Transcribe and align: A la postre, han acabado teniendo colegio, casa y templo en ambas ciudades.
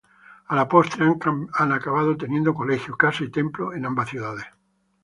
A 0.53 0.55
la 0.59 0.67
postre, 0.67 1.11
han 1.59 1.71
acabado 1.71 2.17
teniendo 2.17 2.55
colegio, 2.55 2.97
casa 2.97 3.23
y 3.23 3.29
templo 3.29 3.71
en 3.71 3.85
ambas 3.85 4.09
ciudades. 4.09 4.45